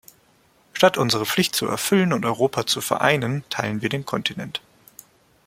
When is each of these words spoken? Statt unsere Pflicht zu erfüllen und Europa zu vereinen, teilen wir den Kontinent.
Statt 0.73 0.97
unsere 0.97 1.27
Pflicht 1.27 1.53
zu 1.53 1.67
erfüllen 1.67 2.11
und 2.11 2.25
Europa 2.25 2.65
zu 2.65 2.81
vereinen, 2.81 3.43
teilen 3.51 3.83
wir 3.83 3.89
den 3.89 4.03
Kontinent. 4.03 4.59